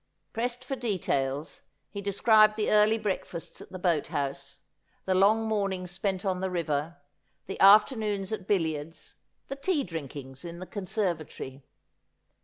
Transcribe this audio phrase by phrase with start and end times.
[0.33, 4.61] Pressed for details, he described the early breakfasts at the boat house,
[5.05, 6.97] the long mornings spent on the river,
[7.45, 9.13] the afternoons at billiards,
[9.47, 11.61] the tea drinkings in the conservatory.